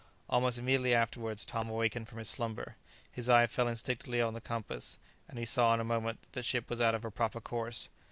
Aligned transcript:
Almost 0.31 0.57
immediately 0.57 0.95
afterwards, 0.95 1.45
Tom 1.45 1.69
awakened 1.69 2.07
from 2.07 2.17
his 2.17 2.27
slumber. 2.27 2.75
His 3.11 3.29
eye 3.29 3.45
fell 3.45 3.67
instinctively 3.67 4.19
on 4.19 4.33
the 4.33 4.41
compass, 4.41 4.97
and 5.29 5.37
he 5.37 5.45
saw 5.45 5.75
in 5.75 5.79
a 5.79 5.83
moment 5.83 6.23
that 6.23 6.31
the 6.31 6.41
ship 6.41 6.71
was 6.71 6.81
out 6.81 6.95
of 6.95 7.03
her 7.03 7.11
proper 7.11 7.39
course. 7.39 7.87